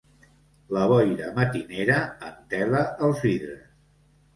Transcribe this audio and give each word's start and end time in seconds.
La 0.77 0.85
boira 0.93 1.29
matinera 1.37 2.01
entela 2.33 2.87
els 3.07 3.27
vidres. 3.31 3.67